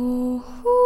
[0.00, 0.77] Oh.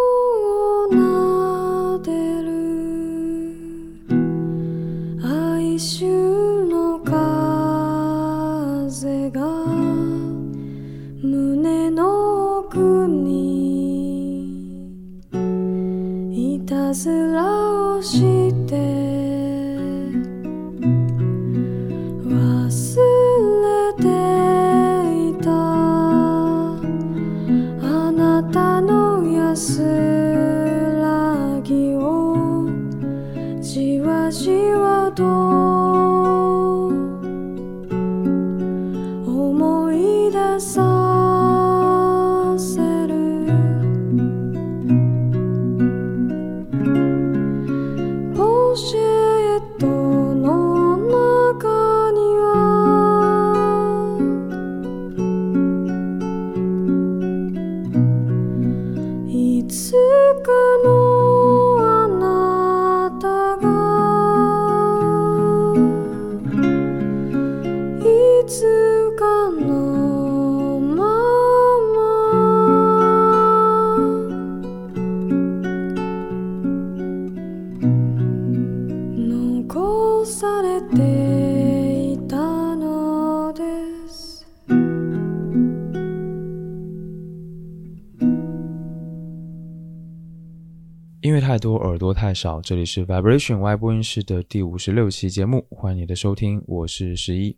[91.93, 92.59] 耳朵太少。
[92.63, 97.55] 这里是 Vibration Y 播音室的第五十六期节目，欢迎你的收听，我是十一。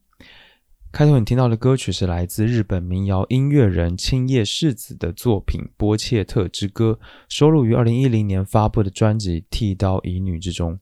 [0.90, 10.80] 开头你听到的歌曲是来自日本民谣音乐人青叶世子的作品《波切特之歌》，收录于二零一零年发布的专辑《剃刀乙女》之中。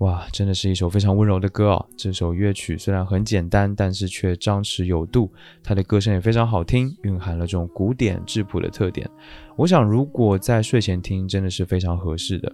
[0.00, 1.86] 哇，真的是一首非常温柔的歌哦！
[1.94, 5.30] 这首乐曲虽然很简单，但是却张弛有度，
[5.62, 9.06] 它的歌声也非常好听，蕴含了这种古典质朴的特点。
[9.56, 12.50] 我想，如果在睡前听，真的是非常合适的。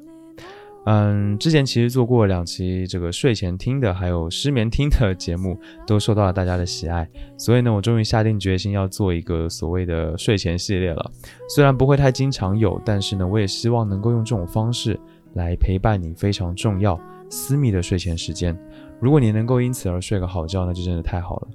[0.87, 7.09] 嗯，之前其实做过两期这个睡前听的，还有失眠听的节目，都受到了大家的喜爱。
[7.39, 11.13] 所以呢，我终于下定决心要做一个所谓的睡前系列了。
[11.49, 14.99] 虽然不会太经常有，但是呢，我也希望能够用这种方式
[15.35, 17.01] 来陪伴你非常重要、
[17.31, 18.57] 私密的睡前时间。
[19.01, 21.49] 如果你能够因此而睡个好觉，那就真的太好了。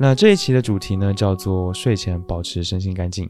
[0.00, 3.28] 那这一期的主题呢，叫做睡前保持身心干净。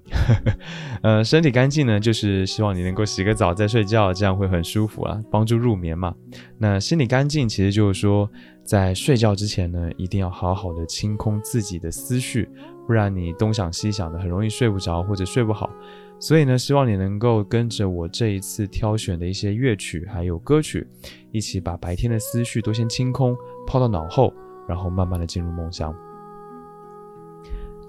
[1.01, 6.15] 呃，身体干净呢，就是希望你能够洗个澡再睡觉，这样会很舒服啊，帮助入眠嘛。
[6.59, 8.29] 那心理干净，其实就是说，
[8.65, 12.47] 在睡觉之前呢，一定要好好的清空自己的思绪，
[12.87, 15.71] 不然你东想西想的，很容易睡不着或者睡不好。
[16.20, 20.88] 所以呢，希望你能够跟着我这一次挑选的一些乐曲还有歌曲，
[21.32, 23.36] 一起把白天的思绪都先清空，
[23.68, 24.34] 抛到脑后，
[24.68, 25.94] 然后慢慢的进入梦乡。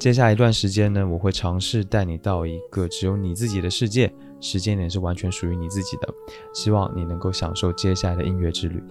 [0.00, 6.09] 接下来一段时间呢，我会尝试带你到一个只有你自己的世界，时间点是完全属于你自己的。
[6.53, 8.82] 希望你能够享受接下来的音乐之旅。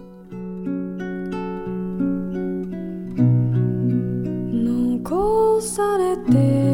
[5.04, 6.67] 残されて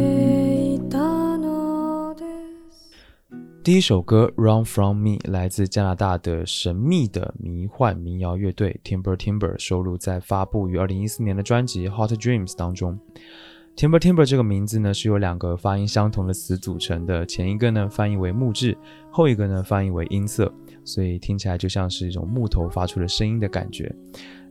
[3.65, 12.99] 第一首歌《Run From Me》来自加拿大的神秘的迷幻民谣乐队 Timber Timber，收录在发布于二零一四年的专辑《Hot Dreams》当中。
[13.75, 18.77] Timber Timber 这个名字呢，是由两个发音相同的词组成的，前一个呢翻译为木质，
[19.09, 20.53] 后一个呢翻译为音色，
[20.83, 23.91] 所以听起来就像是一种木头发出的声音的感觉。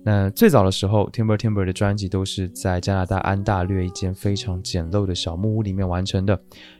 [0.06, 6.38] 那最早的时候，Timber Timber 的专辑都是在加拿大安大略一间非常简陋的小木屋里面完成的。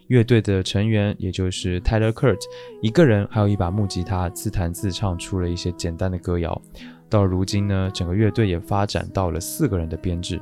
[0.08, 2.40] 乐队的成员也就是 Tyler Kurt
[2.82, 6.60] 一个人，还有一把木吉他，自弹自唱出了一些简单的歌谣。
[7.08, 10.40] 到如今呢，整个乐队也发展到了四个人的编制。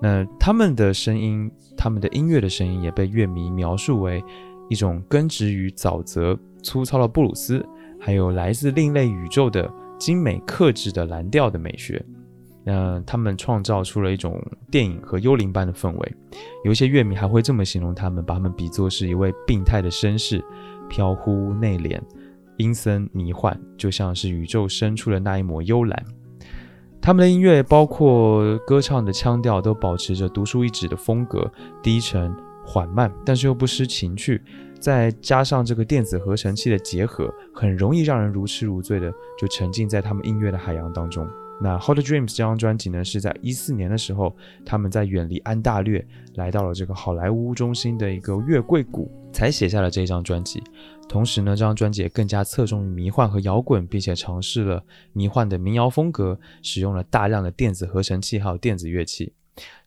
[0.00, 4.22] 那他们的声音，他们的音乐的声音也被乐迷描述为
[4.68, 7.64] 一种根植于沼泽、粗糙的布鲁斯，
[7.98, 9.68] 还有来自另类宇宙的
[9.98, 12.04] 精美克制的蓝调的美学。
[12.70, 14.38] 那他们创造出了一种
[14.70, 16.16] 电影和幽灵般的氛围。
[16.66, 20.44] 有一些乐迷还会这么形容他们，把他们比作是一位病态的绅士，
[20.86, 21.98] 飘忽内敛、
[22.58, 26.04] 阴森迷幻，就像是宇宙深处的那一抹幽蓝。
[27.00, 31.50] 他们的音乐包括歌唱的腔调都保持着独树一帜的风格，
[31.82, 32.30] 低沉
[32.66, 34.42] 缓慢，但是又不失情趣。
[34.78, 41.26] 再加上这个电子合成器的结合，很容易让人如痴如醉的就沉浸在他们音乐的海洋当中。
[41.60, 44.34] 那《Hot Dreams》这张专辑呢，是在一四年的时候，
[44.64, 46.06] 他们在远离安大略，
[46.36, 50.62] 来到了这个好莱坞中心的一个月桂谷，才写下了这张专辑。
[51.08, 59.32] 同时呢，这张专辑也更加侧重于迷幻和摇滚，并且尝试了迷幻的民谣风格，使用了大量的电子合成器还有电子乐器。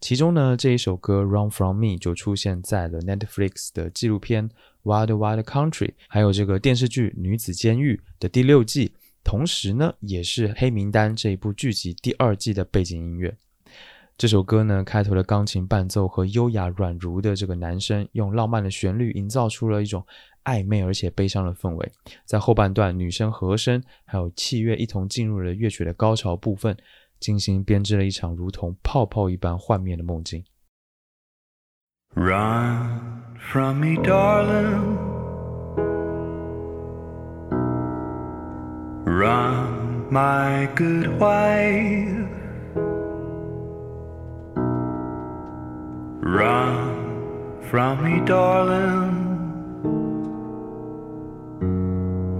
[0.01, 4.49] 其中呢，这一首歌《Run From Me》就出现在了 Netflix 的纪录片
[4.83, 8.91] 《Wild Wild Country》，还有这个电视剧《女子监狱》的第六季，
[9.23, 13.37] 同时呢，也是《黑名单》这一部剧集第二季的背景音乐。
[14.17, 20.05] 这首歌呢，开头的钢琴伴奏和优雅软如的这个男声，用浪漫的旋律营造出了一种
[20.43, 21.91] 暧昧而且悲伤的氛围。
[22.25, 26.77] 在后半段，女声和声还有器乐一同进入了乐曲的高潮部分，
[27.19, 30.43] 精心编织了一场如同泡泡一般幻灭的梦境。
[32.13, 35.20] Run from me, darling.
[39.11, 42.29] Run, my good wife.
[46.23, 49.11] Run from me, darling.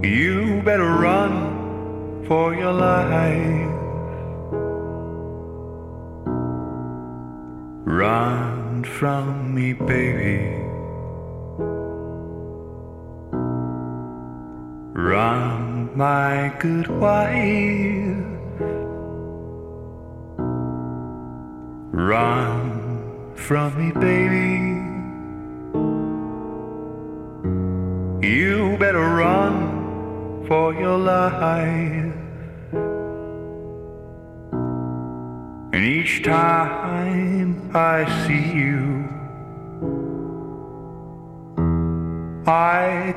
[0.02, 3.68] You better run for your life.
[7.84, 10.56] Run from me, baby.
[14.94, 18.16] Run, my good wife.
[21.92, 24.72] Run from me, baby.
[28.26, 32.14] You better run for your life.
[35.74, 39.08] And each time I see you,
[42.46, 43.14] I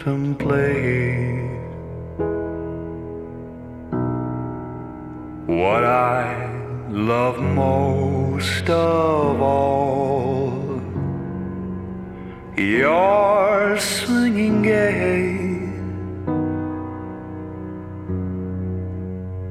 [0.00, 1.60] contemplate
[5.46, 6.48] what I
[6.88, 10.80] love most of all
[12.56, 15.68] your swinging gait.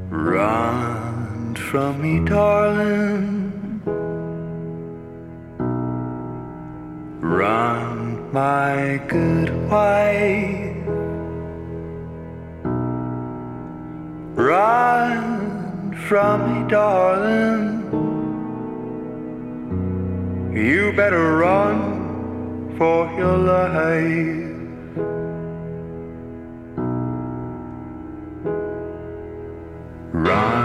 [0.09, 3.45] Run from me, darling.
[7.21, 7.98] Run,
[8.31, 10.75] my good wife.
[14.35, 17.79] Run from me, darling.
[20.55, 24.45] You better run for your life.
[30.13, 30.58] Run,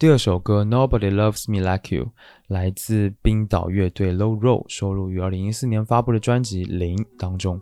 [0.00, 2.04] 第二首歌《Nobody Loves Me Like You》
[2.46, 7.60] 来自冰岛乐队 Low Roll，收录于二零一四年发布的专辑《零》当中。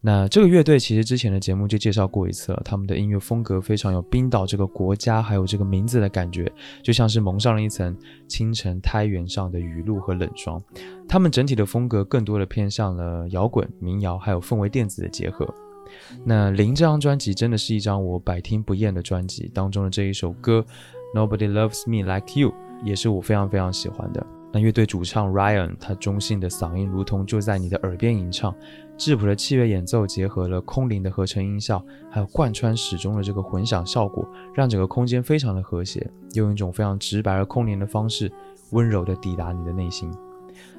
[0.00, 6.50] 那这个乐队其实之前的节目就介绍过一次了，他们的音乐风格非常有冰岛这个国家还有这个名字的感觉，
[6.82, 7.94] 就像是蒙上了一层
[8.26, 10.58] 清晨胎源上的雨露和冷霜。
[11.06, 15.46] 他们整体的风格更多的偏向了摇滚、民谣还有氛围电子的结合。
[16.24, 20.58] 那零这张专辑真的是一张我百听不厌的专辑，当中的这一首歌
[21.16, 22.50] 《Nobody Loves Me Like You》
[22.84, 24.26] 也是我非常非常喜欢的。
[24.52, 28.54] 那乐队主唱 Ryan 他中性的嗓音如同就在你的耳边吟唱。
[28.98, 38.30] 质朴的器乐演奏结合了空灵的合成音效，还有贯穿始终的这个混响效果，让整个空间非常的和谐，用一种非常直白而空灵的方式，
[38.72, 40.10] 温柔的抵达你的内心。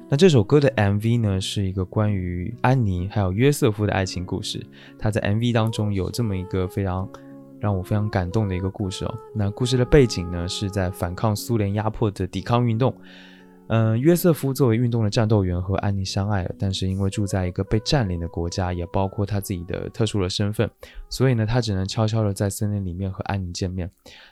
[0.08, 4.64] 那这首歌的 MV 呢，是一个关于安妮还有约瑟夫的爱情故事。
[4.98, 7.08] 他在 MV 当中有这么一个非常
[7.60, 9.14] 让我非常感动的一个故事哦。
[9.34, 12.94] 那故事的背景呢，是在反抗苏联压迫的抵抗运动。
[13.70, 20.70] 嗯，约瑟夫作为运动的战斗员和安妮相爱了，但是因为住在一个被占领的国家，也包括他自己的特殊的身份，
[21.10, 23.90] 所以呢，他只能悄悄的在森林里面和安妮见面。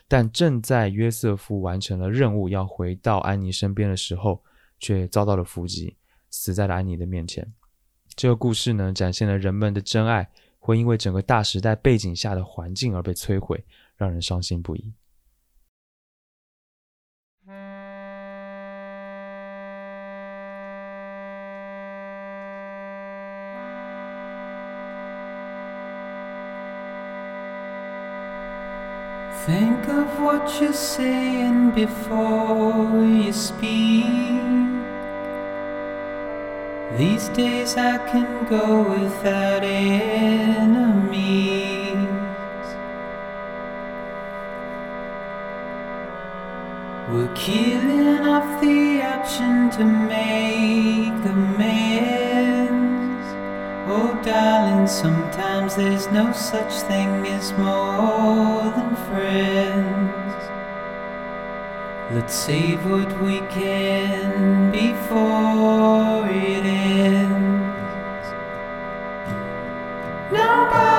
[0.09, 4.43] 但正在约瑟夫完成了任务要回到安妮身边的时候，
[4.81, 5.95] 却遭到了伏击，
[6.31, 7.47] 死在了安妮的面前。
[8.15, 10.27] 这个故事呢，展现了人们的真爱
[10.67, 13.65] 会因为整个大时代背景下的环境而被摧毁，
[13.97, 14.93] 让人伤心不已。
[29.47, 34.76] Think of what you're saying before you speak.
[36.95, 40.77] These days I can go without enemies.
[47.11, 53.27] We're killing off the option to make amends.
[53.89, 60.26] Oh, darling, sometimes there's no such thing as more than friends.
[62.09, 68.29] Let's save what we can before it ends.
[70.33, 70.96] Nobody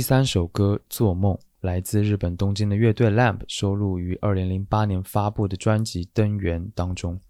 [0.00, 7.20] 第三首歌《做梦》来自日本东京的乐队 Lamp，收录于2008年发布的专辑《灯源》当中。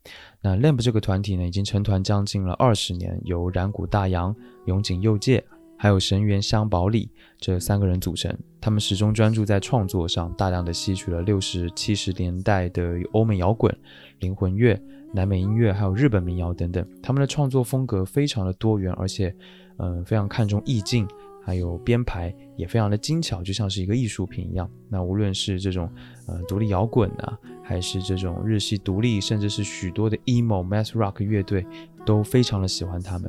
[0.40, 4.33] 那 Lamp 这个团体呢，已经成团将近了二十年，由染谷大洋、
[4.66, 5.44] 永井佑介
[5.76, 8.33] 还有神原香保里这三个人组成。
[8.61, 13.76] 他们始终专注在创作上，大量的吸取了六十七十年代的欧美摇滚、
[14.20, 14.80] 灵魂乐、
[15.12, 16.87] 南美音乐，还有日本民谣等等。
[17.02, 19.35] 他们的创作风格非常的多元，而且，
[19.78, 21.04] 嗯，非常看重意境。
[21.50, 24.70] 还有编排也非常的精巧，就像是一个艺术品一样。
[24.88, 25.90] 那无论是这种
[26.28, 31.66] 呃独立摇滚啊，还是这种日系独立，甚至是许多的 emo math rock 乐队，
[32.06, 33.28] 都非常的喜欢他们。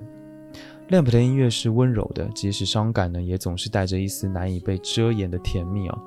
[0.90, 6.00] Lamp 的音乐是温柔的，即使伤感呢，也总是带着一丝难以被遮掩的甜蜜啊。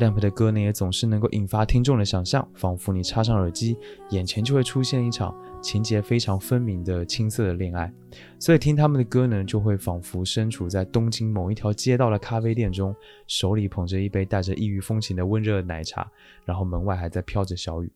[0.00, 3.76] Lamp 的歌呢，也总是能够引发听众的想象，仿佛你插上耳机，
[4.08, 7.92] 眼前就会出现一场情节非常分明的青涩的恋爱。
[8.38, 12.94] 所以听他们的歌呢，就会仿佛身处在东京某一条街道的咖啡店中，
[13.26, 16.10] 手里捧着一杯带着异域风情的温热奶茶，
[16.44, 17.92] 然后门外还在飘着小雨。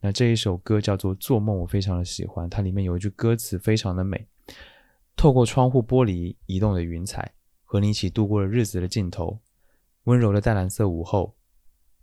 [0.00, 4.26] 那这一首歌叫做《做梦》，我非常的喜欢，它里面有一句歌词非常的美：
[5.16, 7.32] 透过窗户玻璃移动的云彩，
[7.64, 9.38] 和你一起度过了日子的尽头，
[10.04, 11.34] 温柔的淡蓝色午后。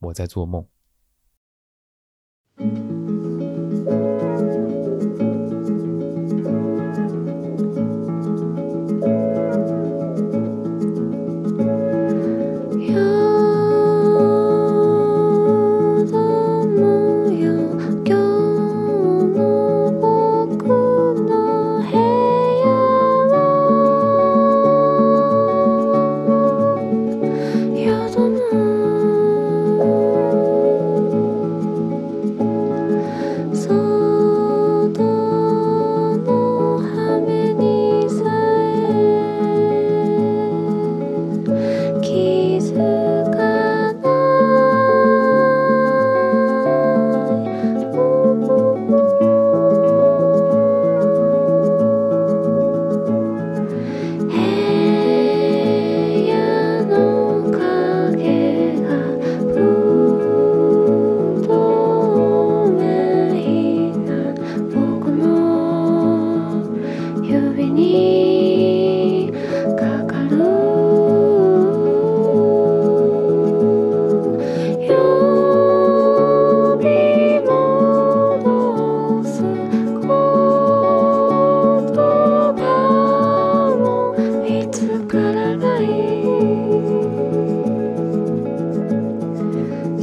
[0.02, 0.65] 我在做梦。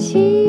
[0.09, 0.48] 心。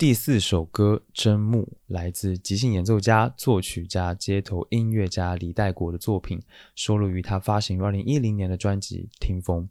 [0.00, 6.40] 第四首歌《真木》来自即兴演奏家、作曲家、街头音乐家李代国的作品，
[6.74, 9.64] 收录于他发行于二零一零年的专辑《听风》。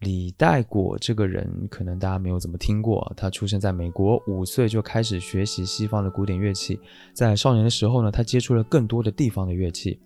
[0.00, 3.10] 李代果这个人，可能大家没有怎么听过。
[3.16, 6.78] 他出生在美国，五岁就开始学习西方的古典乐器。
[7.14, 9.98] 在少年的时候呢，他接触了更多的地方的乐器。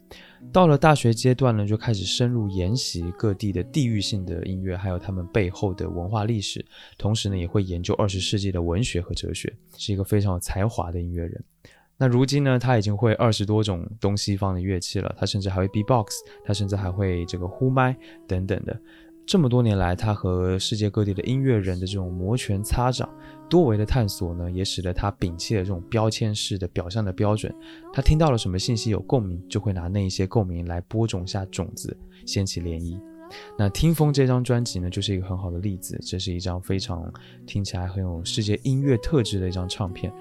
[0.52, 6.64] 到了大学阶段呢，就开始深入研习各地的地域性的音乐，还有他们背后的文化历史。
[6.96, 11.44] 同时呢，也会研究二十世纪的文学和哲学，是一个非常有才华的音乐人。
[11.98, 15.14] 那如今呢，他已经会二十多种东西方的乐器了。
[15.18, 17.94] 他甚至还会 B-box，他甚至还会这个呼麦
[18.26, 18.80] 等等的。
[19.30, 23.08] 这么多年来，他和世界各地的音乐人的这种摩拳擦掌、
[23.48, 27.54] 多维的探索呢，也使得他摒弃了这种标签式的表象的标准。
[27.92, 33.00] 他听到了什么信息有共鸣，就会拿那一些共鸣来播种下种子，掀起涟漪。
[33.56, 35.96] 那《听风》这张专辑呢，就是一个很好的例子。
[36.02, 37.08] 这是一张非常
[37.46, 40.12] 听起来很有世界音乐特质的一张唱片。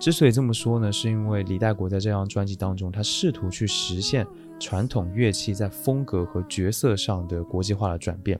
[0.00, 4.26] 之所以这么说呢，是因为李代国在这张专辑当中，他试图去实现。
[4.58, 8.38] 传统乐器在风格和角色上的国际化的转变，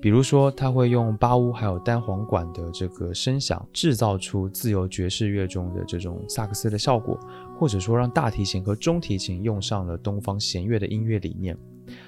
[0.00, 7.18] 比如说，他会用巴乌还有单簧管的这个声响，制造出自由爵士乐中的这种萨克斯的效果，
[7.56, 11.56] 或者说让大提琴和中提琴用上了东方弦乐的音乐理念。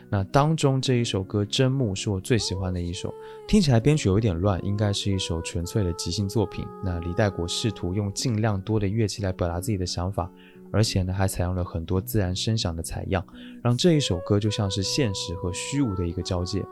[0.08, 3.12] 那当中这一首歌《真木》是我最喜欢的一首，
[3.46, 6.64] 听起来编曲有点乱，应该是一首纯粹的即兴作品。
[6.82, 10.30] 那李代国试图用尽量多的乐器来表达自己的想法。
[10.74, 13.24] 而且呢，还采用了很多自然声响的采样，
[13.62, 16.64] 让这一首歌就像是现实和虚无的一个交界。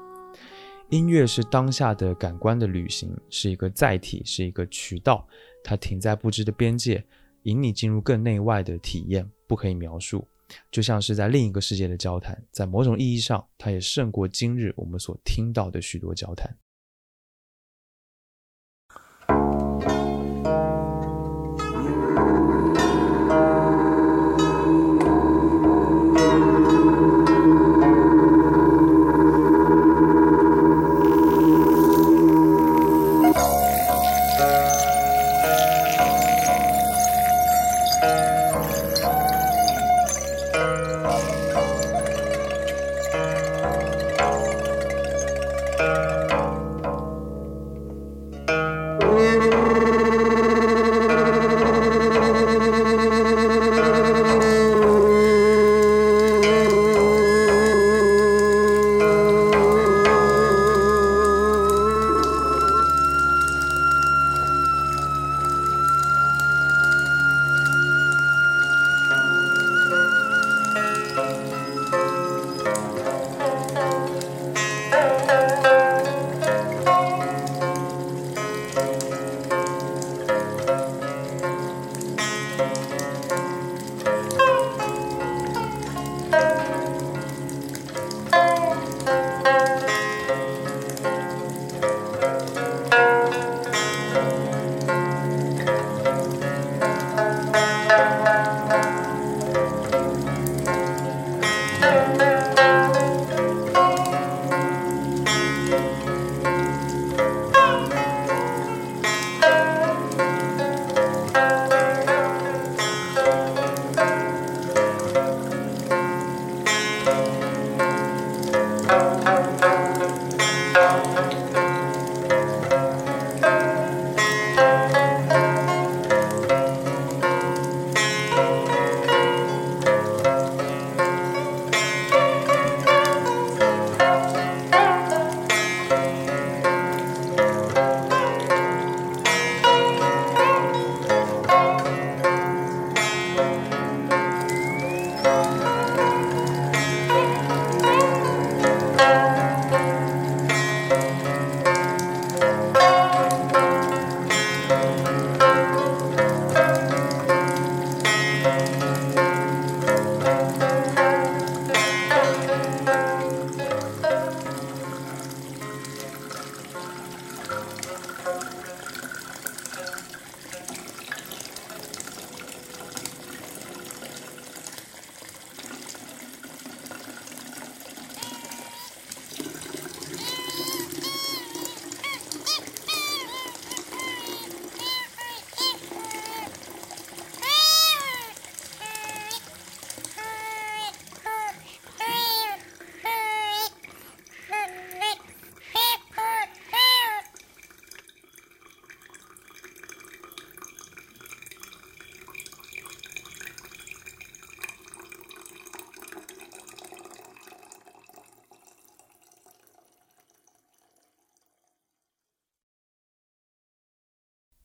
[0.91, 5.27] 音乐是当下的感官的旅行，是一个载体，是一个渠道，
[5.63, 7.03] 它停在不知的边界，
[7.45, 10.27] 引你进入更内外的体验，不可以描述，
[10.71, 12.37] 就像是在另一个世界的交谈。
[12.51, 16.55] 在某种意义上，它也胜过今日我们所听到的许多交谈。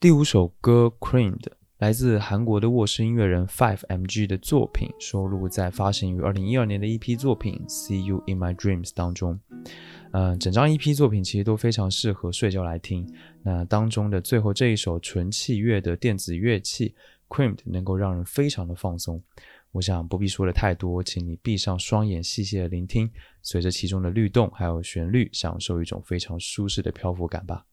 [0.07, 1.37] 第五首歌《Creamed》
[1.79, 9.37] 来自韩国的卧室音乐人 Five MG 的作品，收录在发行于二零一二年的 EP 作品《See You in My Dreams》当中。
[10.13, 13.05] 嗯，整张 EP 作品其实都非常适合睡觉来听。
[13.43, 16.95] 那当中的最后这一首纯器乐的电子乐器
[17.35, 19.21] 《Creamed》能够让人非常的放松。
[19.73, 27.65] 我想不必说的太多，请你闭上双眼，细细的聆听，随着其中的律动还有旋律，享受一种非常舒适的漂浮感吧。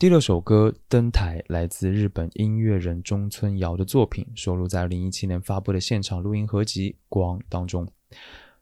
[0.00, 7.86] 第六首歌《登台》来自日本音乐人中村遥的作品，收录在2017年发布的现场录音合集《光》当中。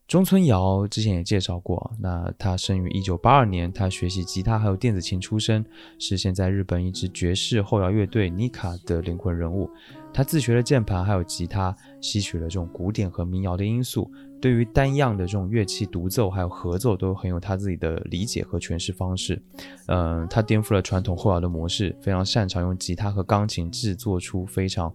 [0.08, 5.64] 中村遥之前也介绍过，那他生于1982年，他学习吉他还有电子琴出身，
[6.00, 9.70] 是现在日本一支爵士后摇乐队 Nika 的灵魂人物。
[10.12, 14.10] 他自学了键盘还有吉他，吸取了这种古典和民谣的因素，
[14.40, 19.40] 对于单样的这种乐器独奏还有合奏都很有他自己的理解和诠释方式。
[19.86, 24.92] 嗯，他颠覆了传统后摇的模式，非常擅长用吉他和钢琴制作出非常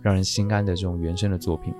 [0.00, 1.74] 让人心安的这种原声的作品。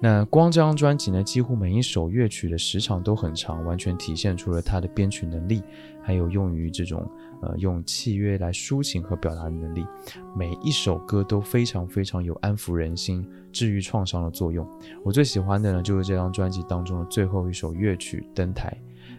[0.00, 5.62] 那光这张专辑呢，几乎每一首乐曲的时长都很长，完全体现出了他的编曲能力，
[6.02, 7.08] 还有用于这种
[7.42, 9.86] 呃用契约来抒情和表达的能力。
[10.34, 14.66] 每一首歌都非常非常有安抚人心、治愈创伤的作用。
[15.04, 18.74] 我最喜欢的呢，就是这张专辑当中的最后一首乐曲《登台》。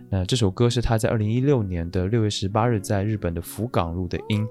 [0.09, 4.47] 那这首歌是他在二零一六年的六月十八日在日本的福冈录的音。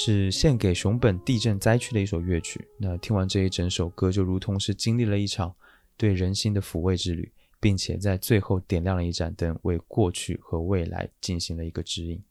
[0.00, 2.64] 是献给熊本地震灾区的一首乐曲。
[2.78, 5.52] 那听完这一整首歌，就如同是经历了一场
[5.96, 12.22] 对人心的抚慰之旅，并且在最后点亮了一盏灯，为过去和未来进行了一个指引。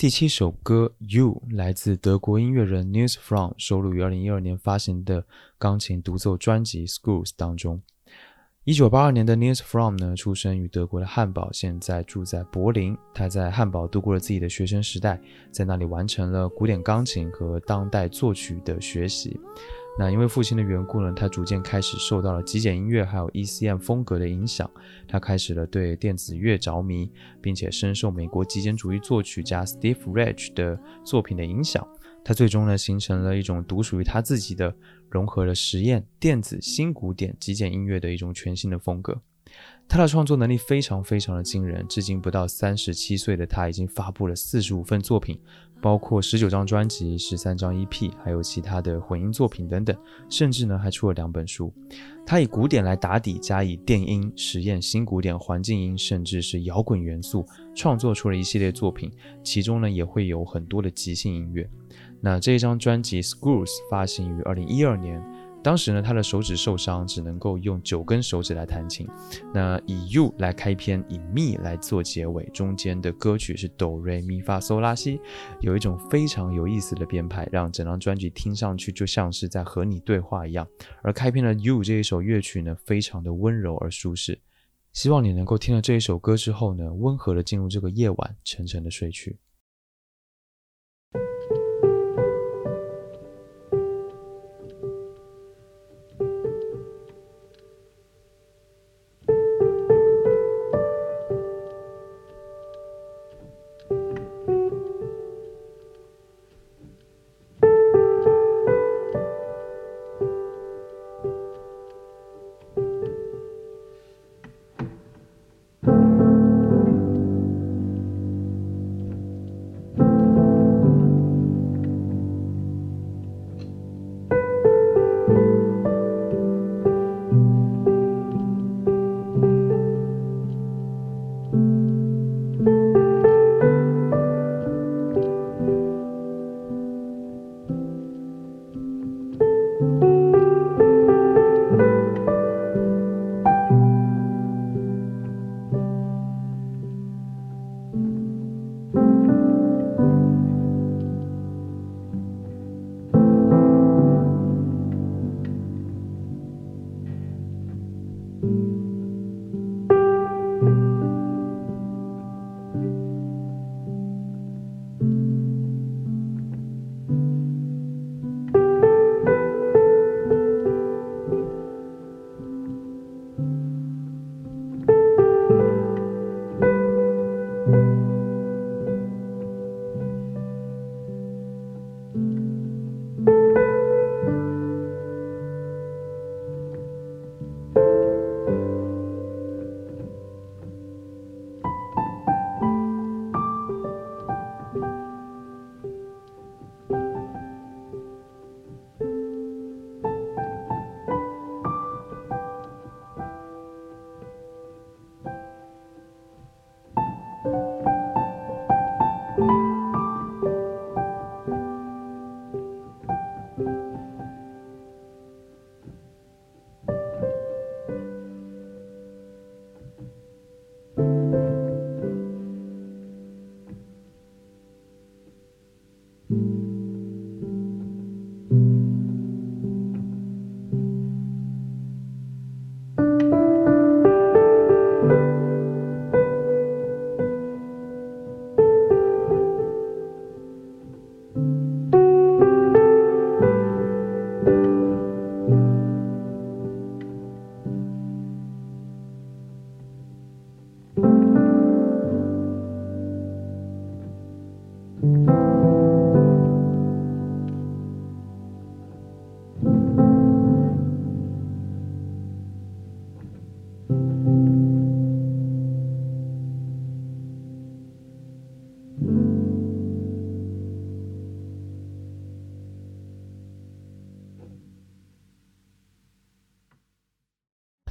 [0.00, 5.26] 第七首歌《You》来自德国音乐人 News From，收录于二零一二年发行的
[5.58, 7.82] 钢琴独奏专辑《Schools》当中。
[8.64, 12.96] 一九八二年的 News From 呢，出生于德国的汉堡，现在住在柏林。
[13.12, 15.20] 他在汉堡度过了自己的学生时代，
[15.50, 19.38] 在那里完成了古典钢琴和当代作曲的学习。
[19.98, 24.70] 那因为父亲的缘故呢，他逐渐开始受到了极简音乐还有 ECM 风格的影响，
[25.06, 27.10] 他开始了对电子乐着迷，
[27.40, 31.86] 并且深受美国极简主义作曲家 Steve Reich 的作品的影响。
[32.24, 34.74] 他最终呢，形成了一种独属于他自己的，
[35.10, 39.20] 融合了实验、电子、新古典、极简音乐的一种全新的风格。
[39.88, 45.40] 他的创作能力非常非常的惊人，至今不到三十七岁的他已经发布了四十五份作品。
[45.80, 49.96] 包括十九张专辑、十三张 EP，还有其他的混音作品等等，
[50.28, 51.72] 甚至呢还出了两本书。
[52.26, 59.10] 他以古典来打底，加以电音实验、新古典环境音，甚至是摇滚元素，创作出了一系列作品。
[59.42, 61.68] 其中呢也会有很多的即兴音乐。
[62.20, 65.20] 那这一张专辑《Schools》发行于二零一二年。
[65.62, 69.06] 当时呢，他的手指受伤，只能够用九根手指来弹琴。
[69.52, 75.20] 那以 You 来开篇，以 Me 来做结尾，中间的歌曲是哆瑞咪发嗦拉西，
[75.60, 80.66] 有一种非常有意思的编排，让整张专辑听上去就像是在和你对话一样。
[81.02, 84.40] 而开篇的 You 这一首乐曲呢，非常的温柔而舒适。
[84.92, 89.38] 希望你能够听了这一首歌之后呢，温和的进入这个夜晚，沉沉的睡去。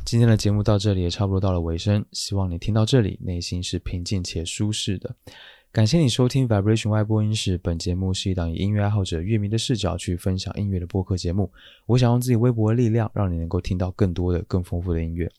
[0.09, 5.15] 今天的节目到这里也差不多到了尾声，希望你听到这里内心是平静且舒适的。
[5.71, 7.59] 感谢你收听 Vibration 外播音室。
[7.59, 11.51] 本节目是一档以音乐爱好者、乐迷的视角去分享音乐的播客节目。
[11.85, 15.31] 我想用自己微薄的力量，让你能够听到更多的、更丰富的音乐。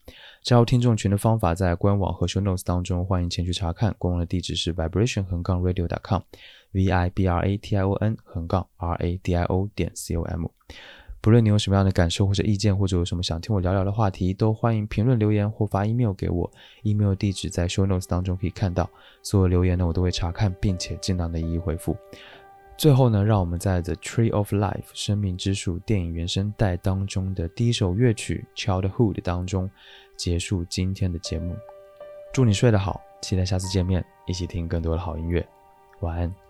[0.45, 3.93] 加入听众群的方法在官网和 Show Notes 当中，欢迎前去查看。
[3.99, 9.35] 官网的地址是 vibration 横杠 radio.com，v i b r a t i o n 横杠 r a d
[9.35, 10.49] i o 点 c o m。
[11.23, 16.51] 不论你有什么样的感受或者意见，或者有什么想听我聊聊的话题，都欢迎评论留言或发 email 给我。
[16.83, 18.89] email 地址在 show notes 当中可以看到。
[19.23, 21.95] 所有留言呢，我都会查看，并且尽量的一一回复。
[22.79, 29.71] 最后呢，让我们在《The Tree of Life》生命之树电影原声带当中的第一首乐曲《Childhood》当中
[30.17, 31.55] 结束今天的节目。
[32.33, 35.47] 祝你睡得好，期待下次见面，一起听更多的好音乐。
[36.01, 36.50] 晚安。